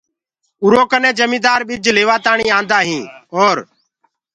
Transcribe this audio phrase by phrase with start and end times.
[0.63, 3.03] اُرو ڪني جميدآر ٻج ليوآ تآڻي آندآ هين
[3.37, 3.57] اور